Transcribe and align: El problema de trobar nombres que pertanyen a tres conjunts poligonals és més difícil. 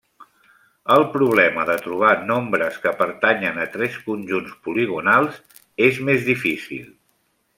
El 0.93 1.03
problema 1.15 1.65
de 1.69 1.75
trobar 1.87 2.13
nombres 2.31 2.79
que 2.85 2.93
pertanyen 3.03 3.61
a 3.65 3.69
tres 3.75 3.99
conjunts 4.07 4.57
poligonals 4.69 5.39
és 5.91 6.01
més 6.09 6.29
difícil. 6.33 6.91